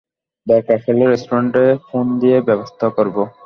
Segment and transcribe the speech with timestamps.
[0.47, 3.15] দরকার পড়লে রেস্টুরেন্টে ফোন দিয়ে ব্যবস্থা করব।